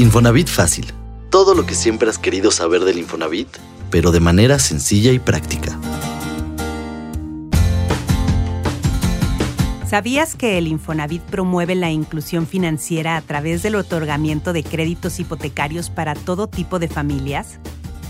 [0.00, 0.86] Infonavit Fácil.
[1.28, 3.48] Todo lo que siempre has querido saber del Infonavit,
[3.90, 5.76] pero de manera sencilla y práctica.
[9.88, 15.90] ¿Sabías que el Infonavit promueve la inclusión financiera a través del otorgamiento de créditos hipotecarios
[15.90, 17.58] para todo tipo de familias?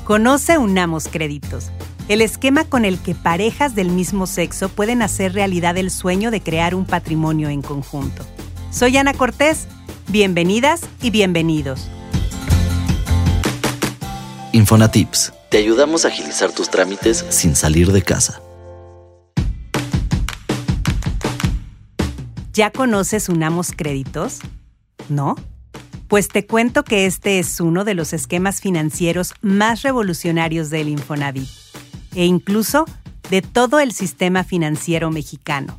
[0.05, 1.71] Conoce Unamos Créditos,
[2.09, 6.43] el esquema con el que parejas del mismo sexo pueden hacer realidad el sueño de
[6.43, 8.27] crear un patrimonio en conjunto.
[8.71, 9.69] Soy Ana Cortés.
[10.11, 11.87] Bienvenidas y bienvenidos.
[14.53, 15.35] Infonatips.
[15.51, 18.41] Te ayudamos a agilizar tus trámites sin salir de casa.
[22.55, 24.39] ¿Ya conoces Unamos Créditos?
[25.11, 25.37] ¿No?
[26.09, 31.51] Pues te cuento que este es uno de los esquemas financieros más revolucionarios del Infonavit
[32.15, 32.87] e incluso
[33.29, 35.79] de todo el sistema financiero mexicano.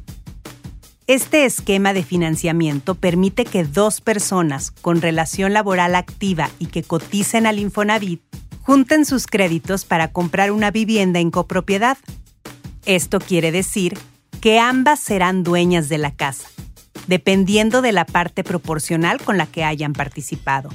[1.10, 7.48] Este esquema de financiamiento permite que dos personas con relación laboral activa y que coticen
[7.48, 8.22] al Infonavit
[8.62, 11.98] junten sus créditos para comprar una vivienda en copropiedad.
[12.86, 13.98] Esto quiere decir
[14.40, 16.48] que ambas serán dueñas de la casa
[17.08, 20.70] dependiendo de la parte proporcional con la que hayan participado.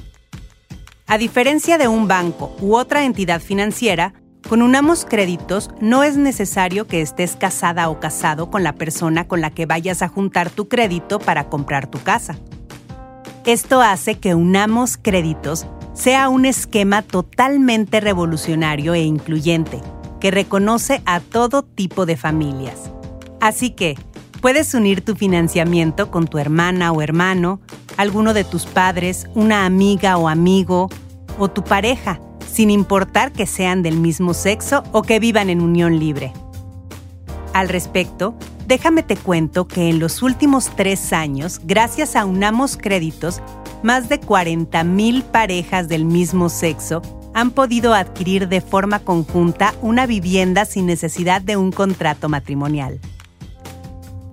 [1.07, 4.15] A diferencia de un banco u otra entidad financiera,
[4.49, 9.41] con Unamos Créditos no es necesario que estés casada o casado con la persona con
[9.41, 12.37] la que vayas a juntar tu crédito para comprar tu casa.
[13.47, 19.81] Esto hace que Unamos Créditos sea un esquema totalmente revolucionario e incluyente,
[20.21, 22.91] que reconoce a todo tipo de familias.
[23.41, 23.97] Así que,
[24.45, 27.61] Puedes unir tu financiamiento con tu hermana o hermano,
[27.97, 30.91] alguno de tus padres, una amiga o amigo,
[31.39, 32.21] o tu pareja,
[32.55, 36.33] sin importar que sean del mismo sexo o que vivan en unión libre.
[37.53, 38.37] Al respecto,
[38.69, 43.43] déjame te cuento que en los últimos tres años, gracias a Unamos Créditos,
[43.83, 47.03] más de 40.000 parejas del mismo sexo
[47.35, 53.01] han podido adquirir de forma conjunta una vivienda sin necesidad de un contrato matrimonial.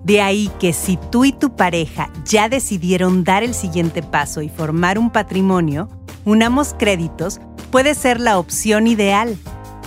[0.04, 4.48] De ahí que si tú y tu pareja ya decidieron dar el siguiente paso y
[4.48, 5.88] formar un patrimonio,
[6.24, 7.40] Unamos Créditos
[7.72, 9.36] puede ser la opción ideal,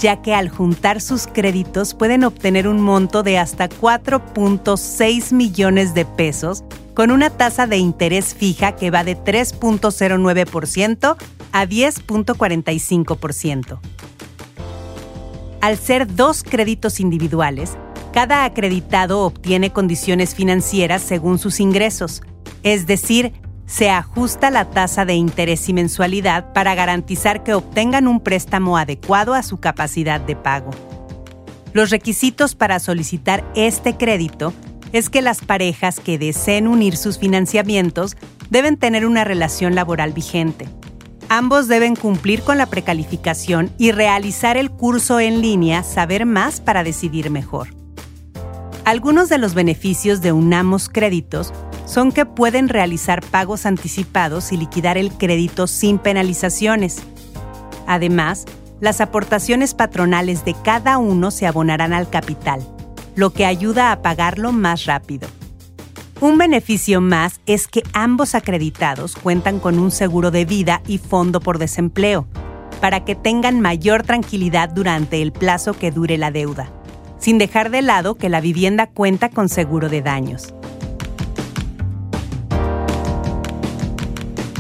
[0.01, 6.03] ya que al juntar sus créditos pueden obtener un monto de hasta 4.6 millones de
[6.03, 6.65] pesos
[6.95, 11.15] con una tasa de interés fija que va de 3.09%
[11.51, 13.79] a 10.45%.
[15.61, 17.77] Al ser dos créditos individuales,
[18.13, 22.23] cada acreditado obtiene condiciones financieras según sus ingresos,
[22.63, 23.33] es decir,
[23.65, 29.33] se ajusta la tasa de interés y mensualidad para garantizar que obtengan un préstamo adecuado
[29.33, 30.71] a su capacidad de pago.
[31.73, 34.53] Los requisitos para solicitar este crédito
[34.93, 38.15] es que las parejas que deseen unir sus financiamientos
[38.49, 40.67] deben tener una relación laboral vigente.
[41.27, 46.83] Ambos deben cumplir con la precalificación y realizar el curso en línea Saber más para
[46.83, 47.69] decidir mejor.
[48.85, 51.51] Algunos de los beneficios de Unamos Créditos
[51.85, 57.03] son que pueden realizar pagos anticipados y liquidar el crédito sin penalizaciones.
[57.87, 58.45] Además,
[58.79, 62.67] las aportaciones patronales de cada uno se abonarán al capital,
[63.15, 65.27] lo que ayuda a pagarlo más rápido.
[66.21, 71.39] Un beneficio más es que ambos acreditados cuentan con un seguro de vida y fondo
[71.39, 72.27] por desempleo,
[72.81, 76.71] para que tengan mayor tranquilidad durante el plazo que dure la deuda
[77.25, 80.53] sin dejar de lado que la vivienda cuenta con seguro de daños.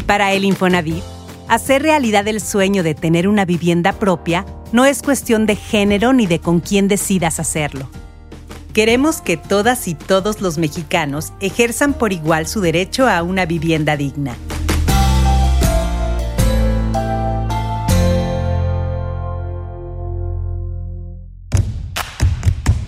[0.05, 1.03] Para el Infonavit,
[1.47, 6.27] hacer realidad el sueño de tener una vivienda propia no es cuestión de género ni
[6.27, 7.89] de con quién decidas hacerlo.
[8.71, 13.97] Queremos que todas y todos los mexicanos ejerzan por igual su derecho a una vivienda
[13.97, 14.35] digna.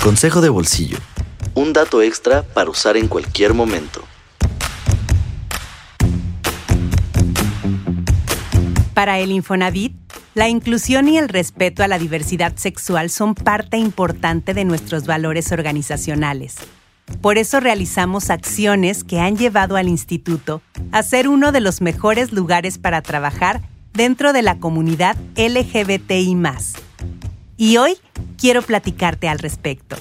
[0.03, 0.99] Consejo de bolsillo.
[1.55, 4.03] Un dato extra para usar en cualquier momento.
[8.97, 9.93] Para el Infonavit,
[10.33, 15.51] la inclusión y el respeto a la diversidad sexual son parte importante de nuestros valores
[15.51, 16.55] organizacionales.
[17.21, 22.31] Por eso realizamos acciones que han llevado al instituto a ser uno de los mejores
[22.31, 23.61] lugares para trabajar
[23.93, 26.35] dentro de la comunidad LGBTI
[27.55, 27.97] y hoy
[28.35, 29.95] quiero platicarte al respecto.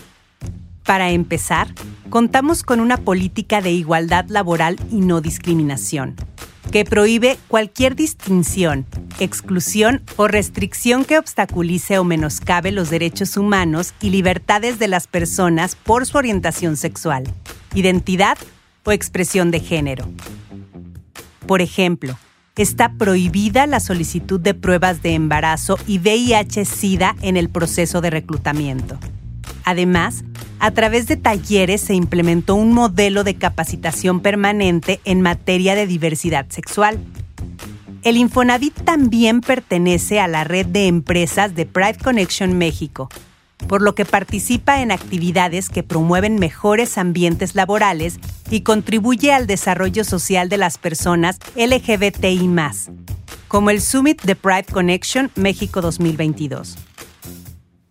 [0.84, 1.68] Para empezar,
[2.08, 6.16] contamos con una política de igualdad laboral y no discriminación,
[6.70, 8.86] que prohíbe cualquier distinción,
[9.18, 15.76] exclusión o restricción que obstaculice o menoscabe los derechos humanos y libertades de las personas
[15.76, 17.24] por su orientación sexual,
[17.74, 18.38] identidad
[18.84, 20.08] o expresión de género.
[21.46, 22.18] Por ejemplo,
[22.56, 28.98] está prohibida la solicitud de pruebas de embarazo y VIH-Sida en el proceso de reclutamiento.
[29.64, 30.24] Además,
[30.58, 36.46] a través de talleres se implementó un modelo de capacitación permanente en materia de diversidad
[36.48, 36.98] sexual.
[38.02, 43.08] El Infonavit también pertenece a la red de empresas de Pride Connection México,
[43.66, 48.18] por lo que participa en actividades que promueven mejores ambientes laborales
[48.50, 52.48] y contribuye al desarrollo social de las personas LGBTI,
[53.48, 56.76] como el Summit de Pride Connection México 2022.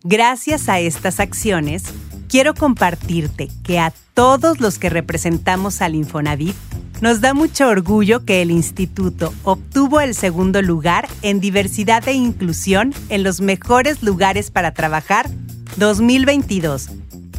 [0.02, 1.82] Gracias a estas acciones,
[2.28, 6.56] quiero compartirte que a todos los que representamos al Infonavit,
[7.00, 12.94] nos da mucho orgullo que el instituto obtuvo el segundo lugar en diversidad e inclusión
[13.10, 15.28] en los mejores lugares para trabajar
[15.76, 16.88] 2022,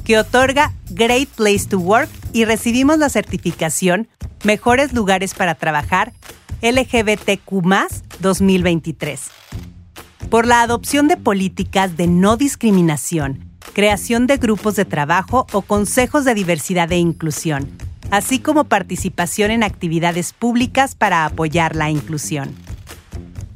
[0.06, 4.08] que otorga Great Place to Work y recibimos la certificación
[4.44, 6.14] Mejores Lugares para Trabajar
[6.62, 7.52] LGBTQ
[8.20, 9.22] 2023.
[10.30, 16.26] Por la adopción de políticas de no discriminación, creación de grupos de trabajo o consejos
[16.26, 17.70] de diversidad e inclusión,
[18.10, 22.56] así como participación en actividades públicas para apoyar la inclusión.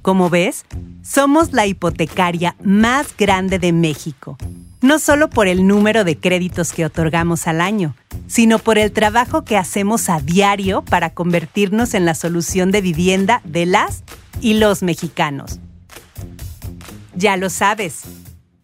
[0.03, 0.65] Como ves,
[1.01, 4.37] somos la hipotecaria más grande de México
[4.81, 7.95] no solo por el número de créditos que otorgamos al año,
[8.27, 13.41] sino por el trabajo que hacemos a diario para convertirnos en la solución de vivienda
[13.43, 14.03] de las
[14.41, 15.59] y los mexicanos.
[17.13, 18.01] Ya lo sabes,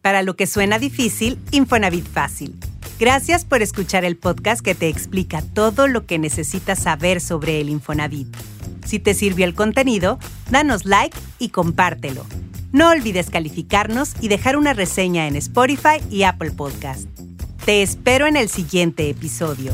[0.08, 2.56] para lo que suena difícil, Infonavit fácil.
[2.98, 7.68] Gracias por escuchar el podcast que te explica todo lo que necesitas saber sobre el
[7.68, 8.34] Infonavit.
[8.86, 10.18] Si te sirvió el contenido,
[10.50, 12.26] danos like y compártelo.
[12.72, 17.10] No olvides calificarnos y dejar una reseña en Spotify y Apple Podcast.
[17.66, 19.74] Te espero en el siguiente episodio.